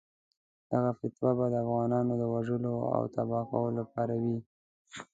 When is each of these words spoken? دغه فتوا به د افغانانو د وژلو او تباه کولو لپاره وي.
دغه 0.71 0.91
فتوا 0.99 1.31
به 1.37 1.45
د 1.53 1.55
افغانانو 1.65 2.13
د 2.17 2.23
وژلو 2.33 2.75
او 2.95 3.01
تباه 3.15 3.43
کولو 3.51 3.71
لپاره 3.79 4.13
وي. 4.23 4.37